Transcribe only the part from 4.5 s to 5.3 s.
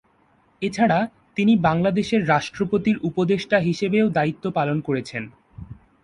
পালন করেছেন।